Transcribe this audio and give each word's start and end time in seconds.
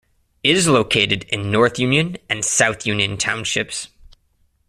It 0.43 0.57
is 0.57 0.67
located 0.67 1.25
in 1.25 1.51
North 1.51 1.77
Union 1.77 2.17
and 2.27 2.43
South 2.43 2.87
Union 2.87 3.17
townships. 3.17 3.89